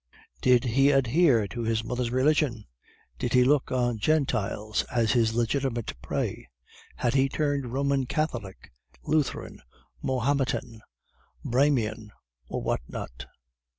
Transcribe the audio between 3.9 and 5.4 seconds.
Gentiles as his